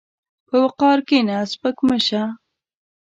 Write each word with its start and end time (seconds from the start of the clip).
په 0.47 0.55
وقار 0.63 0.97
کښېنه، 1.07 1.37
سپک 1.51 1.77
مه 1.87 1.97
شه. 2.07 2.23